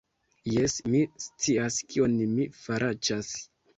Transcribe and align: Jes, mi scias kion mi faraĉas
Jes, 0.53 0.77
mi 0.93 1.01
scias 1.27 1.77
kion 1.91 2.17
mi 2.33 2.49
faraĉas 2.63 3.31